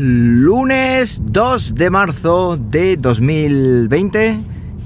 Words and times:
Lunes 0.00 1.20
2 1.24 1.74
de 1.74 1.90
marzo 1.90 2.56
de 2.56 2.96
2020 2.96 4.38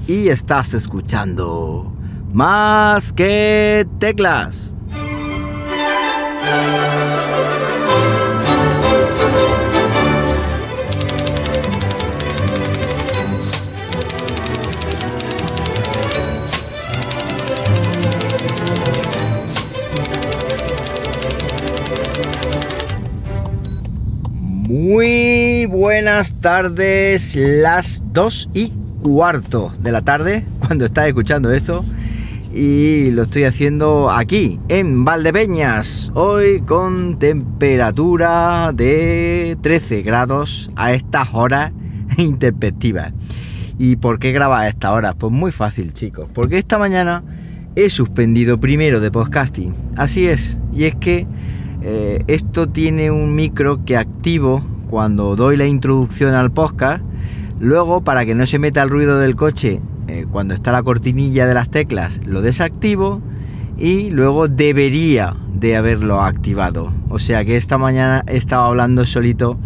y 0.07 0.29
estás 0.29 0.73
escuchando 0.73 1.95
más 2.33 3.13
que 3.13 3.85
teclas. 3.99 4.75
Buenas 25.83 26.35
tardes, 26.39 27.35
las 27.35 28.05
2 28.13 28.51
y 28.53 28.71
cuarto 29.01 29.73
de 29.81 29.91
la 29.91 30.01
tarde, 30.01 30.45
cuando 30.65 30.85
estás 30.85 31.07
escuchando 31.07 31.51
esto. 31.51 31.83
Y 32.53 33.11
lo 33.11 33.23
estoy 33.23 33.43
haciendo 33.43 34.09
aquí, 34.09 34.61
en 34.69 35.03
Valdepeñas, 35.03 36.09
hoy 36.15 36.61
con 36.61 37.19
temperatura 37.19 38.71
de 38.73 39.57
13 39.59 40.03
grados 40.03 40.71
a 40.77 40.93
estas 40.93 41.33
horas 41.33 41.73
intempestivas. 42.17 43.11
¿Y 43.77 43.97
por 43.97 44.19
qué 44.19 44.31
graba 44.31 44.61
a 44.61 44.69
estas 44.69 44.91
horas? 44.91 45.15
Pues 45.19 45.33
muy 45.33 45.51
fácil, 45.51 45.91
chicos, 45.91 46.29
porque 46.33 46.59
esta 46.59 46.77
mañana 46.77 47.25
he 47.75 47.89
suspendido 47.89 48.57
primero 48.57 49.01
de 49.01 49.11
podcasting. 49.11 49.75
Así 49.97 50.29
es, 50.29 50.57
y 50.73 50.85
es 50.85 50.95
que 50.95 51.27
eh, 51.81 52.23
esto 52.27 52.69
tiene 52.69 53.11
un 53.11 53.35
micro 53.35 53.83
que 53.83 53.97
activo 53.97 54.63
cuando 54.93 55.35
doy 55.35 55.57
la 55.57 55.65
introducción 55.65 56.35
al 56.35 56.51
podcast. 56.51 57.03
Luego, 57.59 58.03
para 58.03 58.27
que 58.27 58.35
no 58.35 58.45
se 58.45 58.59
meta 58.59 58.83
el 58.83 58.91
ruido 58.91 59.17
del 59.17 59.35
coche 59.35 59.81
eh, 60.07 60.27
cuando 60.31 60.53
está 60.53 60.71
la 60.71 60.83
cortinilla 60.83 61.47
de 61.47 61.55
las 61.55 61.69
teclas, 61.69 62.21
lo 62.27 62.43
desactivo 62.43 63.19
y 63.75 64.11
luego 64.11 64.47
debería 64.47 65.35
de 65.51 65.77
haberlo 65.77 66.21
activado. 66.21 66.93
O 67.09 67.17
sea 67.17 67.43
que 67.43 67.57
esta 67.57 67.79
mañana 67.79 68.23
he 68.27 68.37
estado 68.37 68.65
hablando 68.65 69.03
solito 69.07 69.57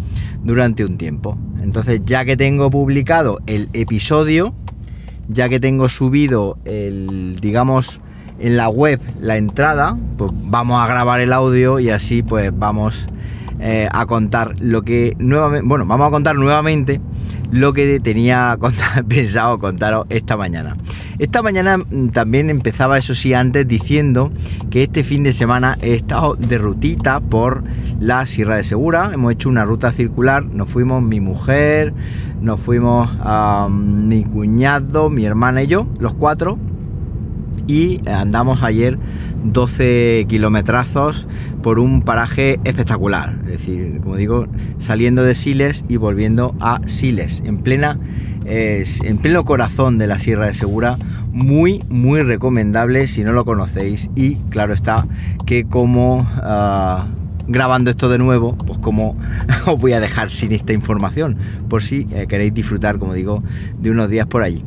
durante 0.44 0.82
un 0.86 0.96
tiempo. 0.96 1.36
Entonces, 1.60 2.00
ya 2.06 2.24
que 2.24 2.38
tengo 2.38 2.70
publicado 2.70 3.40
el 3.46 3.68
episodio, 3.74 4.54
ya 5.28 5.50
que 5.50 5.60
tengo 5.60 5.90
subido 5.90 6.56
el, 6.64 7.36
digamos, 7.38 8.00
en 8.38 8.56
la 8.56 8.70
web 8.70 8.98
la 9.20 9.36
entrada, 9.36 9.94
pues 10.16 10.32
vamos 10.44 10.80
a 10.80 10.86
grabar 10.86 11.20
el 11.20 11.34
audio 11.34 11.80
y 11.80 11.90
así 11.90 12.22
pues 12.22 12.50
vamos 12.58 13.08
eh, 13.60 13.88
a 13.90 14.06
contar 14.06 14.54
lo 14.60 14.82
que 14.82 15.16
nuevamente, 15.18 15.66
bueno, 15.66 15.86
vamos 15.86 16.08
a 16.08 16.10
contar 16.10 16.36
nuevamente 16.36 17.00
lo 17.50 17.72
que 17.72 17.98
tenía 18.00 18.56
pensado 19.08 19.58
contaros 19.58 20.06
esta 20.10 20.36
mañana. 20.36 20.76
Esta 21.18 21.42
mañana 21.42 21.78
mm, 21.78 22.08
también 22.08 22.50
empezaba, 22.50 22.98
eso 22.98 23.14
sí, 23.14 23.34
antes 23.34 23.66
diciendo 23.66 24.30
que 24.70 24.84
este 24.84 25.02
fin 25.02 25.22
de 25.24 25.32
semana 25.32 25.76
he 25.82 25.94
estado 25.94 26.36
de 26.36 26.58
rutita 26.58 27.20
por 27.20 27.64
la 27.98 28.26
Sierra 28.26 28.56
de 28.56 28.64
Segura. 28.64 29.10
Hemos 29.12 29.32
hecho 29.32 29.48
una 29.48 29.64
ruta 29.64 29.92
circular. 29.92 30.44
Nos 30.44 30.68
fuimos 30.68 31.02
mi 31.02 31.20
mujer, 31.20 31.92
nos 32.40 32.60
fuimos 32.60 33.10
a 33.20 33.68
mi 33.70 34.24
cuñado, 34.24 35.10
mi 35.10 35.24
hermana 35.24 35.62
y 35.62 35.66
yo, 35.66 35.86
los 35.98 36.14
cuatro 36.14 36.58
y 37.66 38.00
andamos 38.08 38.62
ayer 38.62 38.98
12 39.44 40.26
kilometrazos 40.28 41.26
por 41.62 41.78
un 41.78 42.02
paraje 42.02 42.60
espectacular. 42.64 43.34
Es 43.44 43.52
decir, 43.52 44.00
como 44.02 44.16
digo, 44.16 44.46
saliendo 44.78 45.22
de 45.22 45.34
Siles 45.34 45.84
y 45.88 45.96
volviendo 45.96 46.54
a 46.60 46.80
Siles, 46.86 47.42
en 47.44 47.58
plena 47.58 47.98
en 48.50 49.18
pleno 49.18 49.44
corazón 49.44 49.98
de 49.98 50.06
la 50.06 50.18
Sierra 50.18 50.46
de 50.46 50.54
Segura, 50.54 50.96
muy, 51.32 51.82
muy 51.88 52.22
recomendable 52.22 53.06
si 53.06 53.22
no 53.22 53.32
lo 53.32 53.44
conocéis. 53.44 54.10
Y 54.14 54.36
claro 54.50 54.72
está 54.72 55.06
que 55.46 55.64
como 55.64 56.26
ah, 56.36 57.06
grabando 57.46 57.90
esto 57.90 58.08
de 58.08 58.18
nuevo, 58.18 58.56
pues 58.56 58.78
como 58.78 59.16
os 59.66 59.80
voy 59.80 59.92
a 59.92 60.00
dejar 60.00 60.30
sin 60.30 60.52
esta 60.52 60.72
información, 60.72 61.36
por 61.68 61.82
si 61.82 62.06
eh, 62.12 62.26
queréis 62.28 62.54
disfrutar, 62.54 62.98
como 62.98 63.14
digo, 63.14 63.42
de 63.78 63.90
unos 63.90 64.08
días 64.08 64.26
por 64.26 64.42
allí. 64.42 64.64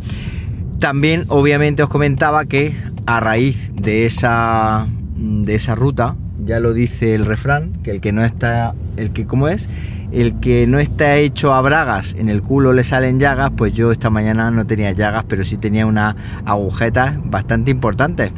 También, 0.82 1.26
obviamente, 1.28 1.84
os 1.84 1.90
comentaba 1.90 2.46
que 2.46 2.74
a 3.06 3.20
raíz 3.20 3.72
de 3.76 4.08
esa, 4.08 4.88
de 5.16 5.54
esa 5.54 5.76
ruta, 5.76 6.16
ya 6.44 6.60
lo 6.60 6.74
dice 6.74 7.14
el 7.14 7.26
refrán, 7.26 7.74
que 7.84 7.92
el 7.92 8.02
que 8.02 8.12
no 8.12 8.26
está, 8.26 8.74
el 8.98 9.12
que 9.12 9.28
como 9.28 9.48
es, 9.48 9.70
el 10.12 10.40
que 10.40 10.66
no 10.66 10.80
está 10.80 11.18
hecho 11.18 11.54
a 11.54 11.62
bragas, 11.62 12.16
en 12.18 12.30
el 12.30 12.42
culo 12.42 12.74
le 12.74 12.84
salen 12.84 13.20
llagas, 13.20 13.52
pues 13.56 13.74
yo 13.74 13.92
esta 13.92 14.10
mañana 14.10 14.50
no 14.50 14.66
tenía 14.66 14.92
llagas, 14.92 15.24
pero 15.28 15.46
sí 15.46 15.56
tenía 15.56 15.86
unas 15.86 16.16
agujetas 16.46 17.14
bastante 17.26 17.70
importantes 17.70 18.32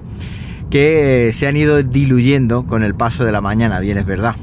que 0.69 1.29
se 1.31 1.47
han 1.47 1.55
ido 1.55 1.81
diluyendo 1.81 2.65
con 2.65 2.83
el 2.83 2.93
paso 2.93 3.23
de 3.23 3.31
la 3.31 3.39
mañana, 3.39 3.79
bien 3.79 3.99
es 3.99 4.05
verdad. 4.05 4.35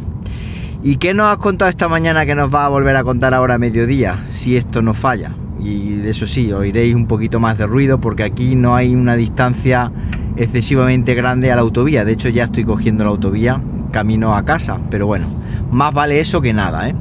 ¿Y 0.82 0.96
qué 0.96 1.12
nos 1.12 1.30
has 1.30 1.36
contado 1.36 1.68
esta 1.68 1.86
mañana 1.86 2.24
que 2.24 2.34
nos 2.34 2.52
va 2.52 2.64
a 2.64 2.68
volver 2.70 2.96
a 2.96 3.04
contar 3.04 3.34
ahora 3.34 3.56
a 3.56 3.58
mediodía, 3.58 4.24
si 4.30 4.56
esto 4.56 4.80
no 4.80 4.94
falla? 4.94 5.34
Y 5.62 6.02
eso 6.06 6.26
sí, 6.26 6.52
oiréis 6.52 6.94
un 6.94 7.06
poquito 7.06 7.40
más 7.40 7.58
de 7.58 7.66
ruido 7.66 8.00
porque 8.00 8.24
aquí 8.24 8.54
no 8.54 8.74
hay 8.74 8.94
una 8.94 9.16
distancia 9.16 9.92
excesivamente 10.36 11.14
grande 11.14 11.50
a 11.52 11.56
la 11.56 11.62
autovía. 11.62 12.04
De 12.04 12.12
hecho, 12.12 12.28
ya 12.28 12.44
estoy 12.44 12.64
cogiendo 12.64 13.04
la 13.04 13.10
autovía 13.10 13.60
camino 13.90 14.34
a 14.34 14.44
casa, 14.44 14.78
pero 14.90 15.06
bueno, 15.06 15.26
más 15.70 15.92
vale 15.92 16.20
eso 16.20 16.40
que 16.40 16.52
nada, 16.52 16.88
¿eh? 16.88 16.94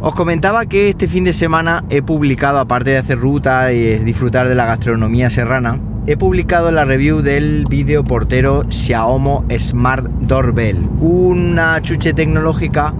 Os 0.00 0.14
comentaba 0.14 0.66
que 0.66 0.90
este 0.90 1.08
fin 1.08 1.24
de 1.24 1.32
semana 1.32 1.84
he 1.88 2.02
publicado, 2.02 2.58
aparte 2.58 2.90
de 2.90 2.98
hacer 2.98 3.18
ruta 3.18 3.72
y 3.72 3.98
disfrutar 4.04 4.48
de 4.48 4.54
la 4.54 4.66
gastronomía 4.66 5.30
serrana, 5.30 5.80
he 6.06 6.18
publicado 6.18 6.70
la 6.70 6.84
review 6.84 7.22
del 7.22 7.64
video 7.70 8.04
portero 8.04 8.64
Xiaomi 8.68 9.58
Smart 9.58 10.04
Doorbell, 10.04 10.86
una 11.00 11.80
chuche 11.80 12.12
tecnológica 12.12 12.92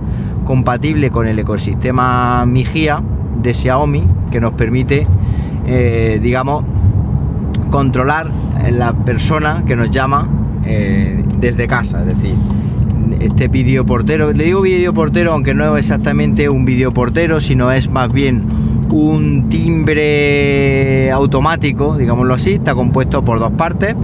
compatible 0.45 1.11
con 1.11 1.27
el 1.27 1.39
ecosistema 1.39 2.47
Mijia 2.47 3.03
de 3.43 3.55
Xiaomi 3.55 4.07
que 4.31 4.41
nos 4.41 4.53
permite, 4.53 5.07
eh, 5.67 6.19
digamos, 6.23 6.65
controlar 7.71 8.31
la 8.71 8.93
persona 8.93 9.65
que 9.67 9.77
nos 9.77 9.91
llama 9.91 10.29
eh, 10.65 11.23
desde 11.39 11.67
casa. 11.67 12.01
Es 12.01 12.07
decir, 12.07 12.35
este 13.21 13.49
vídeo 13.49 13.85
portero, 13.85 14.33
le 14.33 14.45
digo 14.45 14.61
vídeo 14.63 14.95
portero, 14.95 15.33
aunque 15.33 15.55
no 15.55 15.77
es 15.77 15.85
exactamente 15.85 16.49
un 16.49 16.65
vídeo 16.65 16.93
portero, 16.93 17.41
sino 17.41 17.71
es 17.73 17.91
más 17.91 18.13
bien 18.13 18.43
un 18.91 19.49
timbre 19.49 21.11
automático, 21.11 21.97
digámoslo 21.97 22.35
así, 22.35 22.55
está 22.55 22.75
compuesto 22.75 23.25
por 23.25 23.41
dos 23.41 23.53
partes. 23.53 23.95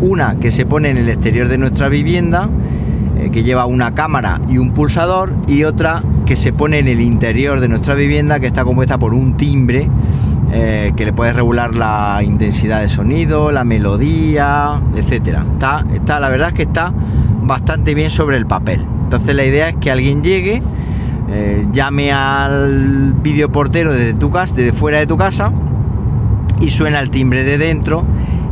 Una 0.00 0.36
que 0.40 0.50
se 0.50 0.64
pone 0.66 0.90
en 0.90 0.96
el 0.96 1.08
exterior 1.08 1.48
de 1.48 1.58
nuestra 1.58 1.88
vivienda, 1.88 2.48
que 3.30 3.42
lleva 3.42 3.66
una 3.66 3.94
cámara 3.94 4.40
y 4.48 4.58
un 4.58 4.72
pulsador, 4.72 5.32
y 5.46 5.64
otra 5.64 6.02
que 6.26 6.36
se 6.36 6.52
pone 6.52 6.78
en 6.78 6.88
el 6.88 7.00
interior 7.00 7.60
de 7.60 7.68
nuestra 7.68 7.94
vivienda 7.94 8.40
que 8.40 8.46
está 8.46 8.64
compuesta 8.64 8.98
por 8.98 9.14
un 9.14 9.36
timbre 9.36 9.88
eh, 10.52 10.92
que 10.96 11.04
le 11.04 11.12
puedes 11.12 11.36
regular 11.36 11.76
la 11.76 12.20
intensidad 12.24 12.80
de 12.80 12.88
sonido, 12.88 13.52
la 13.52 13.62
melodía, 13.62 14.80
etcétera. 14.96 15.44
Está, 15.52 15.84
está, 15.92 16.18
la 16.18 16.28
verdad 16.28 16.48
es 16.48 16.54
que 16.54 16.62
está 16.62 16.92
bastante 17.42 17.94
bien 17.94 18.10
sobre 18.10 18.36
el 18.36 18.46
papel. 18.46 18.84
Entonces 19.04 19.34
la 19.34 19.44
idea 19.44 19.68
es 19.68 19.76
que 19.76 19.92
alguien 19.92 20.24
llegue, 20.24 20.60
eh, 21.30 21.66
llame 21.72 22.10
al 22.10 23.14
videoportero 23.22 23.92
desde 23.92 24.14
tu 24.14 24.30
casa, 24.30 24.56
desde 24.56 24.72
fuera 24.72 24.98
de 24.98 25.06
tu 25.06 25.16
casa, 25.16 25.52
y 26.60 26.70
suena 26.70 26.98
el 26.98 27.10
timbre 27.10 27.44
de 27.44 27.56
dentro. 27.56 28.04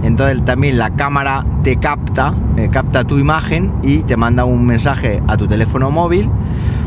Entonces 0.02 0.44
también 0.44 0.78
la 0.78 0.90
cámara 0.90 1.44
te 1.62 1.76
capta, 1.76 2.34
eh, 2.56 2.68
capta 2.70 3.04
tu 3.04 3.18
imagen 3.18 3.72
y 3.82 3.98
te 3.98 4.16
manda 4.16 4.44
un 4.44 4.64
mensaje 4.64 5.22
a 5.26 5.36
tu 5.36 5.46
teléfono 5.46 5.90
móvil 5.90 6.30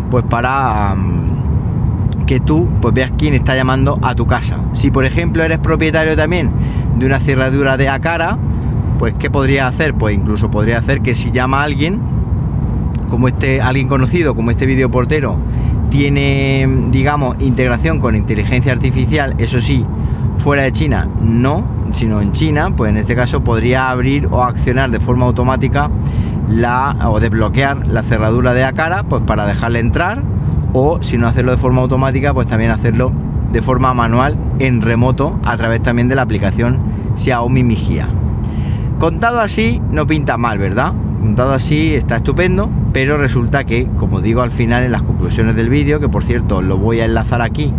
pues 0.09 0.25
para 0.25 0.95
que 2.25 2.39
tú 2.39 2.69
pues 2.81 2.93
veas 2.93 3.11
quién 3.17 3.33
está 3.33 3.55
llamando 3.55 3.99
a 4.01 4.15
tu 4.15 4.25
casa. 4.27 4.57
Si 4.73 4.91
por 4.91 5.05
ejemplo 5.05 5.43
eres 5.43 5.59
propietario 5.59 6.15
también 6.15 6.51
de 6.97 7.05
una 7.05 7.19
cerradura 7.19 7.77
de 7.77 7.89
Acara, 7.89 8.37
pues 8.99 9.13
¿qué 9.15 9.29
podría 9.29 9.67
hacer? 9.67 9.95
Pues 9.95 10.15
incluso 10.15 10.51
podría 10.51 10.77
hacer 10.77 11.01
que 11.01 11.15
si 11.15 11.31
llama 11.31 11.61
a 11.61 11.63
alguien, 11.63 11.99
como 13.09 13.27
este 13.27 13.61
alguien 13.61 13.87
conocido, 13.87 14.35
como 14.35 14.51
este 14.51 14.65
videoportero, 14.65 15.37
tiene 15.89 16.67
digamos 16.89 17.35
integración 17.39 17.99
con 17.99 18.15
inteligencia 18.15 18.71
artificial, 18.71 19.35
eso 19.37 19.59
sí, 19.59 19.85
fuera 20.37 20.63
de 20.63 20.71
China 20.71 21.07
no, 21.21 21.63
sino 21.93 22.21
en 22.21 22.31
China, 22.31 22.73
pues 22.75 22.89
en 22.89 22.97
este 22.97 23.15
caso 23.15 23.43
podría 23.43 23.89
abrir 23.89 24.27
o 24.31 24.43
accionar 24.43 24.91
de 24.91 24.99
forma 24.99 25.25
automática 25.25 25.89
la 26.47 26.95
o 27.09 27.19
desbloquear 27.19 27.87
la 27.87 28.03
cerradura 28.03 28.53
de 28.53 28.71
cara 28.73 29.03
pues 29.03 29.23
para 29.23 29.45
dejarle 29.45 29.79
entrar 29.79 30.23
o 30.73 31.01
si 31.01 31.17
no 31.17 31.27
hacerlo 31.27 31.51
de 31.51 31.57
forma 31.57 31.81
automática 31.81 32.33
pues 32.33 32.47
también 32.47 32.71
hacerlo 32.71 33.11
de 33.51 33.61
forma 33.61 33.93
manual 33.93 34.37
en 34.59 34.81
remoto 34.81 35.39
a 35.43 35.57
través 35.57 35.81
también 35.81 36.07
de 36.07 36.15
la 36.15 36.21
aplicación 36.21 36.79
Xiaomi 37.15 37.63
Mijia. 37.63 38.07
Contado 38.99 39.39
así 39.39 39.81
no 39.91 40.07
pinta 40.07 40.37
mal, 40.37 40.59
¿verdad? 40.59 40.93
montado 41.21 41.53
así 41.53 41.93
está 41.93 42.15
estupendo, 42.15 42.69
pero 42.93 43.17
resulta 43.17 43.63
que, 43.63 43.87
como 43.97 44.21
digo 44.21 44.41
al 44.41 44.51
final 44.51 44.83
en 44.83 44.91
las 44.91 45.03
conclusiones 45.03 45.55
del 45.55 45.69
vídeo, 45.69 45.99
que 45.99 46.09
por 46.09 46.23
cierto 46.23 46.61
lo 46.61 46.77
voy 46.77 46.99
a 46.99 47.05
enlazar 47.05 47.41
aquí 47.41 47.73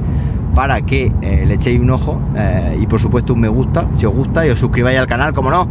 para 0.55 0.83
que 0.83 1.13
eh, 1.23 1.45
le 1.47 1.55
echéis 1.55 1.81
un 1.81 1.91
ojo 1.91 2.21
eh, 2.37 2.79
y 2.81 2.87
por 2.87 3.01
supuesto 3.01 3.35
un 3.35 3.41
me 3.41 3.49
gusta 3.49 3.89
si 3.95 4.07
os 4.07 4.15
gusta 4.15 4.47
y 4.47 4.51
os 4.51 4.59
suscribáis 4.59 4.99
al 4.99 5.07
canal, 5.07 5.33
como 5.33 5.51
no. 5.51 5.69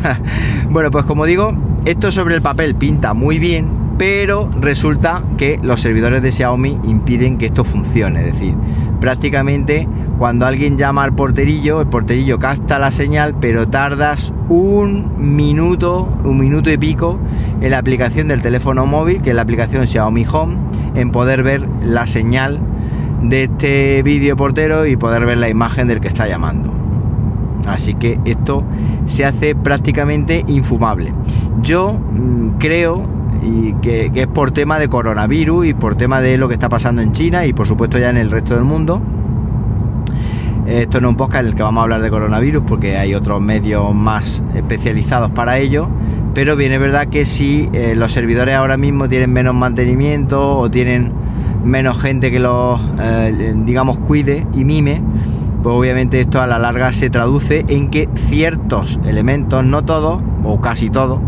bueno, 0.70 0.90
pues 0.90 1.04
como 1.04 1.24
digo, 1.24 1.52
esto 1.84 2.10
sobre 2.12 2.34
el 2.34 2.42
papel 2.42 2.74
pinta 2.74 3.14
muy 3.14 3.38
bien, 3.38 3.68
pero 3.98 4.50
resulta 4.60 5.22
que 5.36 5.58
los 5.62 5.80
servidores 5.80 6.22
de 6.22 6.32
Xiaomi 6.32 6.80
impiden 6.84 7.38
que 7.38 7.46
esto 7.46 7.64
funcione, 7.64 8.20
es 8.20 8.34
decir, 8.34 8.54
prácticamente 9.00 9.88
cuando 10.18 10.46
alguien 10.46 10.78
llama 10.78 11.04
al 11.04 11.14
porterillo, 11.14 11.82
el 11.82 11.88
porterillo 11.88 12.38
capta 12.38 12.78
la 12.78 12.90
señal, 12.90 13.34
pero 13.38 13.68
tardas 13.68 14.32
un 14.48 15.36
minuto, 15.36 16.08
un 16.24 16.38
minuto 16.38 16.70
y 16.70 16.78
pico 16.78 17.18
en 17.60 17.70
la 17.70 17.78
aplicación 17.78 18.28
del 18.28 18.40
teléfono 18.40 18.86
móvil, 18.86 19.20
que 19.20 19.30
es 19.30 19.36
la 19.36 19.42
aplicación 19.42 19.86
Xiaomi 19.86 20.24
Home, 20.32 20.56
en 20.94 21.10
poder 21.10 21.42
ver 21.42 21.68
la 21.82 22.06
señal 22.06 22.60
de 23.22 23.44
este 23.44 24.02
vídeo 24.02 24.36
portero 24.36 24.86
y 24.86 24.96
poder 24.96 25.26
ver 25.26 25.38
la 25.38 25.48
imagen 25.48 25.88
del 25.88 26.00
que 26.00 26.08
está 26.08 26.26
llamando. 26.26 26.72
Así 27.66 27.94
que 27.94 28.18
esto 28.24 28.62
se 29.06 29.24
hace 29.24 29.54
prácticamente 29.54 30.44
infumable. 30.46 31.12
Yo 31.62 31.94
mm, 31.94 32.58
creo 32.58 33.16
y 33.42 33.74
que, 33.74 34.10
es 34.14 34.26
por 34.26 34.50
tema 34.50 34.78
de 34.78 34.88
coronavirus 34.88 35.66
y 35.66 35.74
por 35.74 35.96
tema 35.96 36.20
de 36.20 36.36
lo 36.36 36.48
que 36.48 36.54
está 36.54 36.68
pasando 36.68 37.02
en 37.02 37.12
China 37.12 37.46
y 37.46 37.52
por 37.52 37.66
supuesto 37.66 37.98
ya 37.98 38.10
en 38.10 38.16
el 38.16 38.30
resto 38.30 38.54
del 38.54 38.64
mundo. 38.64 39.00
Esto 40.66 41.00
no 41.00 41.08
es 41.08 41.10
un 41.12 41.16
podcast 41.16 41.42
en 41.42 41.48
el 41.48 41.54
que 41.54 41.62
vamos 41.62 41.80
a 41.80 41.82
hablar 41.84 42.02
de 42.02 42.10
coronavirus 42.10 42.64
porque 42.66 42.96
hay 42.96 43.14
otros 43.14 43.40
medios 43.40 43.94
más 43.94 44.42
especializados 44.54 45.30
para 45.30 45.58
ello. 45.58 45.88
Pero 46.34 46.56
bien 46.56 46.72
es 46.72 46.80
verdad 46.80 47.06
que 47.06 47.24
si 47.24 47.68
eh, 47.72 47.94
los 47.96 48.12
servidores 48.12 48.56
ahora 48.56 48.76
mismo 48.76 49.08
tienen 49.08 49.32
menos 49.32 49.54
mantenimiento 49.54 50.58
o 50.58 50.70
tienen 50.70 51.12
menos 51.66 51.98
gente 52.00 52.30
que 52.30 52.38
los, 52.38 52.80
eh, 53.00 53.54
digamos, 53.64 53.98
cuide 53.98 54.46
y 54.54 54.64
mime, 54.64 55.02
pues 55.62 55.74
obviamente 55.74 56.20
esto 56.20 56.40
a 56.40 56.46
la 56.46 56.58
larga 56.58 56.92
se 56.92 57.10
traduce 57.10 57.64
en 57.68 57.88
que 57.88 58.08
ciertos 58.14 59.00
elementos, 59.04 59.64
no 59.64 59.84
todos, 59.84 60.22
o 60.44 60.60
casi 60.60 60.90
todos, 60.90 61.20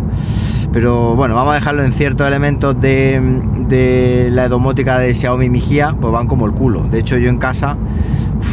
pero 0.73 1.17
bueno, 1.17 1.35
vamos 1.35 1.53
a 1.53 1.55
dejarlo 1.57 1.83
en 1.83 1.93
ciertos 1.93 2.27
elementos 2.27 2.81
de, 2.81 4.29
la 4.31 4.49
domótica 4.49 4.99
de 4.99 5.13
Xiaomi 5.15 5.49
Mijia, 5.51 5.97
pues 6.01 6.13
van 6.13 6.27
como 6.27 6.47
el 6.47 6.53
culo. 6.53 6.83
De 6.83 7.01
hecho, 7.01 7.19
yo 7.19 7.29
en 7.29 7.39
casa, 7.39 7.77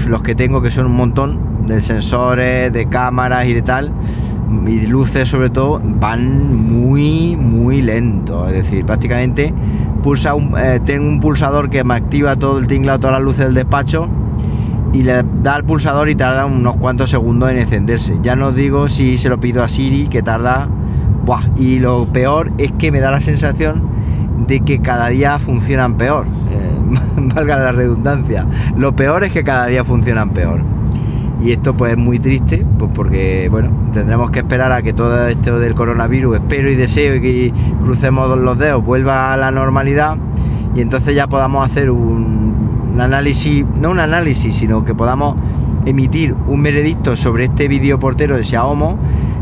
los 0.08 0.24
que 0.24 0.34
tengo, 0.34 0.62
que 0.62 0.72
son 0.72 0.88
un 0.88 0.96
montón 0.96 1.68
de 1.68 1.82
sensores, 1.82 2.72
de 2.72 2.88
cámaras 2.88 3.46
y 3.48 3.54
de 3.54 3.62
tal, 3.62 3.92
y 4.66 4.78
de 4.78 4.88
luces 4.88 5.30
sobre 5.30 5.50
todo, 5.50 5.82
van 5.84 6.56
muy, 6.56 7.36
muy 7.36 7.82
lento. 7.82 8.48
Es 8.48 8.54
decir, 8.54 8.86
prácticamente 8.86 9.54
pulsa 10.06 10.36
un, 10.36 10.56
eh, 10.56 10.80
tengo 10.86 11.10
un 11.10 11.20
pulsador 11.20 11.72
que 11.72 11.84
me 11.84 11.96
activa 11.96 12.36
todo 12.36 12.60
el 12.60 12.68
tinglado, 12.68 13.00
todas 13.00 13.16
las 13.16 13.24
luces 13.24 13.46
del 13.46 13.56
despacho 13.56 14.08
y 14.94 15.02
le 15.02 15.24
da 15.42 15.56
al 15.56 15.64
pulsador 15.64 16.10
y 16.10 16.16
tarda 16.16 16.46
unos 16.46 16.78
cuantos 16.78 17.10
segundos 17.10 17.50
en 17.50 17.58
encenderse. 17.58 18.20
Ya 18.22 18.36
no 18.36 18.52
digo 18.52 18.88
si 18.88 19.18
se 19.18 19.30
lo 19.30 19.40
pido 19.40 19.64
a 19.64 19.68
Siri, 19.68 20.08
que 20.08 20.22
tarda 20.22 20.70
y 21.58 21.80
lo 21.80 22.06
peor 22.06 22.52
es 22.60 22.72
que 22.74 22.92
me 22.92 23.00
da 23.00 23.10
la 23.10 23.20
sensación 23.20 23.82
de 24.46 24.60
que 24.60 24.80
cada 24.80 25.08
día 25.08 25.40
funcionan 25.40 25.98
peor. 25.98 26.28
Eh, 26.52 27.00
valga 27.34 27.58
la 27.58 27.72
redundancia. 27.72 28.46
Lo 28.78 28.96
peor 28.96 29.24
es 29.24 29.32
que 29.32 29.44
cada 29.44 29.66
día 29.66 29.84
funcionan 29.84 30.30
peor. 30.30 30.62
Y 31.46 31.52
esto 31.52 31.76
pues 31.76 31.92
es 31.92 31.98
muy 31.98 32.18
triste, 32.18 32.66
pues 32.80 32.90
porque 32.92 33.50
bueno, 33.52 33.70
tendremos 33.94 34.32
que 34.32 34.40
esperar 34.40 34.72
a 34.72 34.82
que 34.82 34.94
todo 34.94 35.28
esto 35.28 35.60
del 35.60 35.76
coronavirus, 35.76 36.38
espero 36.38 36.72
y 36.72 36.76
deseo 36.76 37.18
y 37.18 37.22
que 37.22 37.54
crucemos 37.84 38.36
los 38.36 38.58
dedos, 38.58 38.84
vuelva 38.84 39.32
a 39.32 39.38
la 39.38 39.52
normalidad 39.52 40.18
y 40.74 40.82
entonces 40.82 41.14
ya 41.14 41.28
podamos 41.28 41.64
hacer 41.64 41.92
un, 41.92 42.90
un 42.96 43.00
análisis, 43.00 43.64
no 43.80 43.92
un 43.92 44.00
análisis, 44.00 44.58
sino 44.58 44.84
que 44.84 44.96
podamos 44.96 45.36
emitir 45.86 46.34
un 46.48 46.64
veredicto 46.64 47.16
sobre 47.16 47.44
este 47.44 47.68
vídeo 47.68 48.00
portero 48.00 48.38
de 48.38 48.44
Xiaomi 48.44 48.96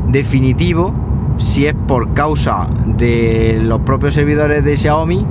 definitivo 0.09 0.93
si 1.37 1.67
es 1.67 1.73
por 1.87 2.13
causa 2.13 2.67
de 2.85 3.61
los 3.63 3.79
propios 3.79 4.13
servidores 4.13 4.61
de 4.65 4.75
Xiaomi 4.75 5.25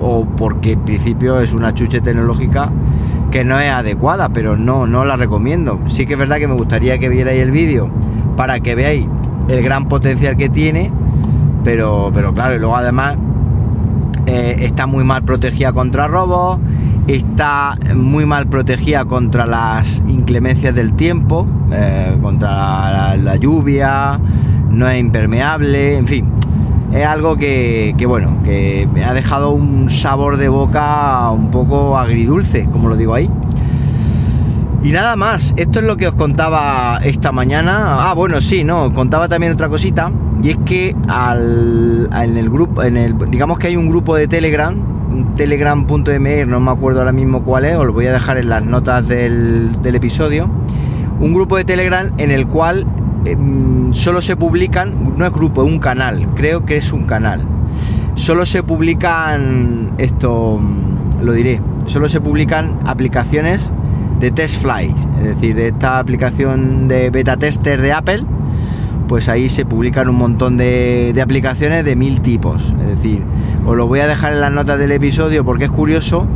o 0.00 0.24
porque 0.24 0.72
en 0.72 0.80
principio 0.80 1.38
es 1.40 1.52
una 1.52 1.74
chuche 1.74 2.00
tecnológica 2.00 2.70
que 3.30 3.44
no 3.44 3.58
es 3.60 3.70
adecuada, 3.70 4.30
pero 4.30 4.56
no, 4.56 4.86
no 4.86 5.04
la 5.04 5.16
recomiendo. 5.16 5.80
Sí 5.86 6.06
que 6.06 6.14
es 6.14 6.18
verdad 6.18 6.38
que 6.38 6.48
me 6.48 6.54
gustaría 6.54 6.98
que 6.98 7.08
vierais 7.08 7.40
el 7.40 7.50
vídeo 7.50 7.90
para 8.36 8.60
que 8.60 8.74
veáis 8.74 9.06
el 9.48 9.62
gran 9.62 9.88
potencial 9.88 10.36
que 10.36 10.48
tiene, 10.48 10.90
pero, 11.64 12.10
pero 12.14 12.32
claro, 12.32 12.54
y 12.54 12.58
luego 12.58 12.76
además 12.76 13.16
eh, 14.26 14.56
está 14.60 14.86
muy 14.86 15.04
mal 15.04 15.22
protegida 15.22 15.72
contra 15.72 16.06
robos, 16.06 16.58
está 17.06 17.78
muy 17.94 18.26
mal 18.26 18.46
protegida 18.46 19.04
contra 19.06 19.46
las 19.46 20.02
inclemencias 20.06 20.74
del 20.74 20.92
tiempo, 20.94 21.46
eh, 21.72 22.16
contra 22.20 23.16
la 23.16 23.36
lluvia, 23.36 24.20
no 24.70 24.88
es 24.88 25.00
impermeable, 25.00 25.96
en 25.96 26.06
fin. 26.06 26.37
Es 26.92 27.04
algo 27.04 27.36
que, 27.36 27.94
bueno, 28.06 28.38
que 28.44 28.88
me 28.92 29.04
ha 29.04 29.12
dejado 29.12 29.50
un 29.50 29.90
sabor 29.90 30.38
de 30.38 30.48
boca 30.48 31.30
un 31.30 31.50
poco 31.50 31.98
agridulce, 31.98 32.66
como 32.72 32.88
lo 32.88 32.96
digo 32.96 33.14
ahí. 33.14 33.30
Y 34.82 34.90
nada 34.90 35.16
más, 35.16 35.54
esto 35.56 35.80
es 35.80 35.84
lo 35.84 35.96
que 35.96 36.08
os 36.08 36.14
contaba 36.14 37.00
esta 37.02 37.30
mañana. 37.30 38.08
Ah, 38.08 38.14
bueno, 38.14 38.40
sí, 38.40 38.64
no, 38.64 38.92
contaba 38.94 39.28
también 39.28 39.52
otra 39.52 39.68
cosita. 39.68 40.10
Y 40.42 40.50
es 40.50 40.58
que 40.64 40.96
al, 41.08 42.08
en 42.12 42.36
el 42.36 42.48
grupo, 42.48 42.82
en 42.82 42.96
el, 42.96 43.14
digamos 43.28 43.58
que 43.58 43.66
hay 43.66 43.76
un 43.76 43.88
grupo 43.88 44.16
de 44.16 44.28
Telegram, 44.28 44.74
telegram.me, 45.36 46.46
no 46.46 46.60
me 46.60 46.70
acuerdo 46.70 47.00
ahora 47.00 47.12
mismo 47.12 47.42
cuál 47.42 47.64
es, 47.64 47.76
os 47.76 47.86
lo 47.86 47.92
voy 47.92 48.06
a 48.06 48.12
dejar 48.12 48.38
en 48.38 48.48
las 48.48 48.64
notas 48.64 49.06
del, 49.06 49.82
del 49.82 49.94
episodio. 49.94 50.48
Un 51.20 51.34
grupo 51.34 51.56
de 51.56 51.64
Telegram 51.64 52.12
en 52.16 52.30
el 52.30 52.46
cual 52.46 52.86
Em, 53.28 53.92
solo 53.92 54.22
se 54.22 54.36
publican, 54.36 55.18
no 55.18 55.26
es 55.26 55.32
grupo, 55.32 55.62
es 55.62 55.70
un 55.70 55.78
canal, 55.78 56.28
creo 56.34 56.64
que 56.64 56.78
es 56.78 56.92
un 56.94 57.04
canal. 57.04 57.44
Solo 58.14 58.46
se 58.46 58.62
publican 58.62 59.92
esto, 59.98 60.58
mm, 60.58 61.24
lo 61.24 61.32
diré, 61.34 61.60
solo 61.84 62.08
se 62.08 62.22
publican 62.22 62.78
aplicaciones 62.86 63.70
de 64.18 64.30
test 64.30 64.62
flights, 64.62 65.06
es 65.18 65.24
decir, 65.24 65.54
de 65.56 65.68
esta 65.68 65.98
aplicación 65.98 66.88
de 66.88 67.10
beta 67.10 67.36
tester 67.36 67.82
de 67.82 67.92
Apple, 67.92 68.24
pues 69.08 69.28
ahí 69.28 69.50
se 69.50 69.66
publican 69.66 70.08
un 70.08 70.16
montón 70.16 70.56
de, 70.56 71.12
de 71.14 71.20
aplicaciones 71.20 71.84
de 71.84 71.96
mil 71.96 72.22
tipos. 72.22 72.74
Es 72.80 72.96
decir, 72.96 73.22
os 73.66 73.76
lo 73.76 73.86
voy 73.86 74.00
a 74.00 74.06
dejar 74.06 74.32
en 74.32 74.40
las 74.40 74.52
notas 74.52 74.78
del 74.78 74.92
episodio 74.92 75.44
porque 75.44 75.64
es 75.64 75.70
curioso, 75.70 76.26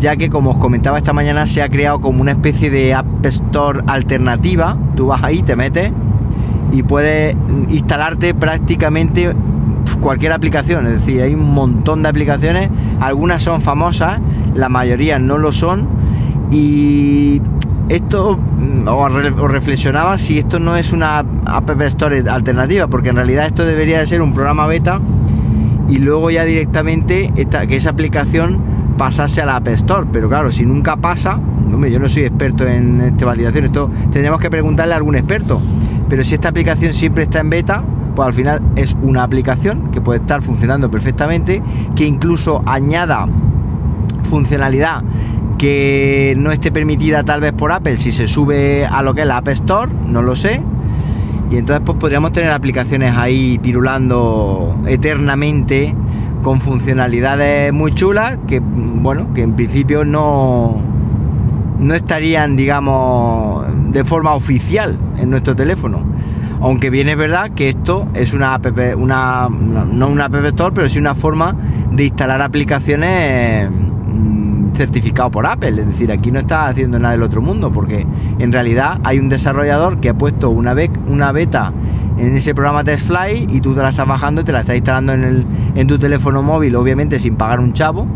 ya 0.00 0.16
que 0.16 0.30
como 0.30 0.50
os 0.50 0.56
comentaba 0.56 0.98
esta 0.98 1.12
mañana 1.12 1.46
se 1.46 1.62
ha 1.62 1.68
creado 1.68 2.00
como 2.00 2.20
una 2.20 2.32
especie 2.32 2.70
de 2.70 2.92
App 2.92 3.24
Store 3.26 3.82
alternativa. 3.86 4.76
Tú 4.96 5.06
vas 5.08 5.22
ahí, 5.22 5.42
te 5.42 5.54
metes 5.54 5.92
y 6.72 6.82
puedes 6.82 7.36
instalarte 7.68 8.34
prácticamente 8.34 9.34
cualquier 10.00 10.32
aplicación. 10.32 10.86
Es 10.86 10.92
decir, 10.94 11.22
hay 11.22 11.34
un 11.34 11.50
montón 11.52 12.02
de 12.02 12.08
aplicaciones, 12.08 12.70
algunas 13.00 13.42
son 13.42 13.60
famosas, 13.60 14.20
la 14.54 14.68
mayoría 14.68 15.18
no 15.18 15.38
lo 15.38 15.52
son. 15.52 15.88
Y 16.50 17.40
esto 17.88 18.36
mm, 18.36 18.88
os 18.88 19.50
reflexionaba 19.50 20.18
si 20.18 20.38
esto 20.38 20.58
no 20.58 20.76
es 20.76 20.92
una 20.92 21.24
App 21.44 21.80
Store 21.82 22.22
alternativa, 22.28 22.86
porque 22.88 23.10
en 23.10 23.16
realidad 23.16 23.46
esto 23.46 23.64
debería 23.64 23.98
de 23.98 24.06
ser 24.06 24.22
un 24.22 24.32
programa 24.32 24.66
beta 24.66 25.00
y 25.88 25.98
luego 25.98 26.30
ya 26.30 26.44
directamente 26.44 27.32
esta, 27.36 27.66
que 27.66 27.76
esa 27.76 27.90
aplicación 27.90 28.58
pasase 28.96 29.42
a 29.42 29.46
la 29.46 29.56
App 29.56 29.68
Store. 29.68 30.06
Pero 30.12 30.28
claro, 30.28 30.52
si 30.52 30.64
nunca 30.64 30.96
pasa, 30.96 31.40
yo 31.70 31.98
no 31.98 32.08
soy 32.08 32.24
experto 32.24 32.66
en 32.66 33.00
esta 33.00 33.26
validación, 33.26 33.64
esto 33.64 33.90
tendremos 34.12 34.40
que 34.40 34.50
preguntarle 34.50 34.94
a 34.94 34.96
algún 34.96 35.16
experto. 35.16 35.60
Pero 36.10 36.24
si 36.24 36.34
esta 36.34 36.48
aplicación 36.48 36.92
siempre 36.92 37.22
está 37.22 37.38
en 37.38 37.48
beta, 37.48 37.84
pues 38.16 38.26
al 38.26 38.34
final 38.34 38.60
es 38.74 38.96
una 39.00 39.22
aplicación 39.22 39.92
que 39.92 40.00
puede 40.00 40.18
estar 40.20 40.42
funcionando 40.42 40.90
perfectamente, 40.90 41.62
que 41.94 42.04
incluso 42.04 42.62
añada 42.66 43.26
funcionalidad 44.24 45.02
que 45.56 46.34
no 46.36 46.50
esté 46.50 46.72
permitida 46.72 47.22
tal 47.22 47.40
vez 47.40 47.52
por 47.52 47.70
Apple 47.70 47.96
si 47.96 48.12
se 48.12 48.26
sube 48.26 48.86
a 48.86 49.02
lo 49.02 49.14
que 49.14 49.20
es 49.20 49.26
la 49.26 49.36
App 49.36 49.48
Store, 49.48 49.92
no 50.06 50.20
lo 50.20 50.34
sé. 50.34 50.62
Y 51.50 51.56
entonces 51.56 51.82
pues 51.84 51.98
podríamos 51.98 52.32
tener 52.32 52.50
aplicaciones 52.50 53.16
ahí 53.16 53.58
pirulando 53.58 54.76
eternamente 54.86 55.94
con 56.42 56.60
funcionalidades 56.60 57.72
muy 57.72 57.92
chulas 57.92 58.38
que 58.48 58.60
bueno, 58.60 59.32
que 59.34 59.42
en 59.42 59.54
principio 59.54 60.04
no 60.04 60.89
no 61.80 61.94
estarían 61.94 62.56
digamos 62.56 63.64
de 63.90 64.04
forma 64.04 64.34
oficial 64.34 64.98
en 65.18 65.30
nuestro 65.30 65.56
teléfono. 65.56 66.04
Aunque 66.60 66.90
bien 66.90 67.08
es 67.08 67.16
verdad 67.16 67.52
que 67.52 67.70
esto 67.70 68.06
es 68.12 68.34
una 68.34 68.54
app, 68.54 68.66
una, 68.96 69.48
no 69.48 70.08
una 70.08 70.26
app 70.26 70.34
store, 70.44 70.74
pero 70.74 70.88
sí 70.88 70.98
una 70.98 71.14
forma 71.14 71.56
de 71.90 72.04
instalar 72.04 72.42
aplicaciones 72.42 73.70
mm, 73.70 74.74
certificado 74.74 75.30
por 75.30 75.46
Apple. 75.46 75.80
Es 75.80 75.86
decir, 75.86 76.12
aquí 76.12 76.30
no 76.30 76.38
está 76.38 76.68
haciendo 76.68 76.98
nada 76.98 77.12
del 77.12 77.22
otro 77.22 77.40
mundo, 77.40 77.72
porque 77.72 78.06
en 78.38 78.52
realidad 78.52 79.00
hay 79.04 79.18
un 79.18 79.30
desarrollador 79.30 80.00
que 80.00 80.10
ha 80.10 80.14
puesto 80.14 80.50
una, 80.50 80.74
una 81.08 81.32
beta 81.32 81.72
en 82.18 82.36
ese 82.36 82.54
programa 82.54 82.84
TestFly 82.84 83.46
y 83.50 83.60
tú 83.62 83.74
te 83.74 83.80
la 83.80 83.88
estás 83.88 84.06
bajando 84.06 84.42
y 84.42 84.44
te 84.44 84.52
la 84.52 84.60
estás 84.60 84.76
instalando 84.76 85.14
en, 85.14 85.24
el, 85.24 85.46
en 85.74 85.86
tu 85.86 85.98
teléfono 85.98 86.42
móvil, 86.42 86.76
obviamente 86.76 87.18
sin 87.18 87.36
pagar 87.36 87.60
un 87.60 87.72
chavo. 87.72 88.06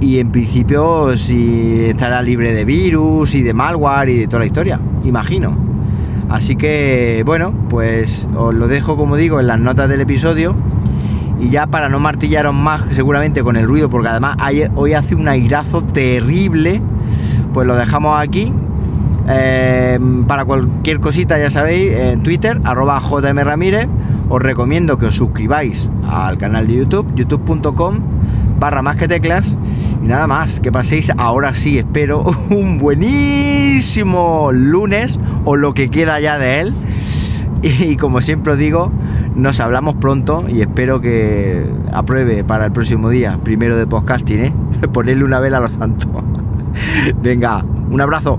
Y 0.00 0.18
en 0.20 0.30
principio 0.30 1.16
si 1.16 1.86
estará 1.86 2.22
libre 2.22 2.52
de 2.52 2.64
virus 2.64 3.34
y 3.34 3.42
de 3.42 3.52
malware 3.52 4.08
y 4.10 4.18
de 4.18 4.26
toda 4.28 4.40
la 4.40 4.46
historia, 4.46 4.80
imagino. 5.04 5.56
Así 6.28 6.56
que 6.56 7.22
bueno, 7.26 7.52
pues 7.68 8.28
os 8.36 8.54
lo 8.54 8.68
dejo 8.68 8.96
como 8.96 9.16
digo 9.16 9.40
en 9.40 9.48
las 9.48 9.58
notas 9.58 9.88
del 9.88 10.00
episodio. 10.00 10.54
Y 11.40 11.50
ya 11.50 11.68
para 11.68 11.88
no 11.88 12.00
martillaros 12.00 12.54
más 12.54 12.82
seguramente 12.92 13.42
con 13.42 13.56
el 13.56 13.66
ruido, 13.66 13.88
porque 13.88 14.08
además 14.08 14.36
hoy 14.74 14.92
hace 14.92 15.14
un 15.14 15.28
airazo 15.28 15.82
terrible, 15.82 16.80
pues 17.52 17.66
lo 17.66 17.74
dejamos 17.74 18.20
aquí. 18.20 18.52
Eh, 19.28 19.98
para 20.26 20.44
cualquier 20.44 21.00
cosita 21.00 21.38
ya 21.38 21.50
sabéis, 21.50 21.92
en 21.92 22.22
Twitter, 22.22 22.60
arroba 22.64 23.00
JM 23.00 23.38
Ramírez, 23.38 23.86
os 24.28 24.42
recomiendo 24.42 24.96
que 24.96 25.06
os 25.06 25.16
suscribáis 25.16 25.90
al 26.08 26.38
canal 26.38 26.66
de 26.66 26.76
YouTube, 26.76 27.14
youtube.com 27.14 27.98
barra 28.58 28.82
más 28.82 28.96
que 28.96 29.08
teclas. 29.08 29.56
Nada 30.08 30.26
más, 30.26 30.58
que 30.58 30.72
paséis 30.72 31.12
ahora 31.18 31.52
sí, 31.52 31.76
espero, 31.76 32.24
un 32.50 32.78
buenísimo 32.78 34.48
lunes 34.52 35.20
o 35.44 35.54
lo 35.54 35.74
que 35.74 35.90
queda 35.90 36.18
ya 36.18 36.38
de 36.38 36.60
él. 36.60 36.74
Y 37.62 37.96
como 37.96 38.22
siempre 38.22 38.54
os 38.54 38.58
digo, 38.58 38.90
nos 39.34 39.60
hablamos 39.60 39.96
pronto 39.96 40.46
y 40.48 40.62
espero 40.62 41.02
que 41.02 41.62
apruebe 41.92 42.42
para 42.42 42.64
el 42.64 42.72
próximo 42.72 43.10
día, 43.10 43.38
primero 43.44 43.76
de 43.76 43.86
podcasting, 43.86 44.38
¿eh? 44.46 44.52
Ponerle 44.94 45.24
una 45.24 45.40
vela 45.40 45.58
a 45.58 45.60
los 45.60 45.72
santos. 45.72 46.08
Venga, 47.22 47.62
un 47.90 48.00
abrazo. 48.00 48.38